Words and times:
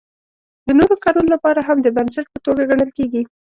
د 0.67 0.69
نورو 0.79 0.95
کارونو 1.03 1.29
لپاره 1.35 1.59
هم 1.67 1.77
د 1.81 1.87
بنسټ 1.95 2.25
په 2.33 2.39
توګه 2.45 2.63
ګڼل 2.69 2.89
کیږي. 2.97 3.21